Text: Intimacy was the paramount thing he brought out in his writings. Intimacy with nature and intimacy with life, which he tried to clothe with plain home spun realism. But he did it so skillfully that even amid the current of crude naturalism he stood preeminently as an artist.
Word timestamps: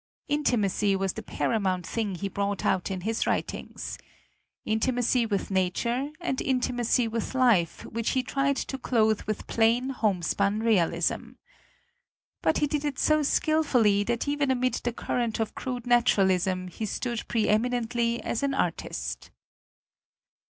Intimacy 0.27 0.95
was 0.95 1.13
the 1.13 1.21
paramount 1.21 1.85
thing 1.85 2.15
he 2.15 2.27
brought 2.27 2.65
out 2.65 2.89
in 2.89 3.01
his 3.01 3.27
writings. 3.27 3.99
Intimacy 4.65 5.27
with 5.27 5.51
nature 5.51 6.09
and 6.19 6.41
intimacy 6.41 7.07
with 7.07 7.35
life, 7.35 7.85
which 7.85 8.09
he 8.09 8.23
tried 8.23 8.55
to 8.55 8.79
clothe 8.79 9.21
with 9.27 9.45
plain 9.45 9.91
home 9.91 10.23
spun 10.23 10.59
realism. 10.61 11.33
But 12.41 12.57
he 12.57 12.65
did 12.65 12.83
it 12.83 12.97
so 12.97 13.21
skillfully 13.21 14.01
that 14.05 14.27
even 14.27 14.49
amid 14.49 14.73
the 14.73 14.91
current 14.91 15.39
of 15.39 15.53
crude 15.53 15.85
naturalism 15.85 16.67
he 16.69 16.87
stood 16.87 17.27
preeminently 17.27 18.23
as 18.23 18.41
an 18.41 18.55
artist. 18.55 19.29